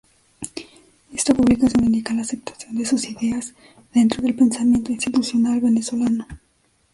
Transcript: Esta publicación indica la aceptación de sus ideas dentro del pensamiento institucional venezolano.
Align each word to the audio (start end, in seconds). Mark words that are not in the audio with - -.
Esta 1.13 1.35
publicación 1.35 1.83
indica 1.85 2.15
la 2.15 2.23
aceptación 2.23 2.75
de 2.75 2.87
sus 2.87 3.07
ideas 3.07 3.53
dentro 3.93 4.23
del 4.23 4.33
pensamiento 4.33 4.91
institucional 4.91 5.59
venezolano. 5.61 6.25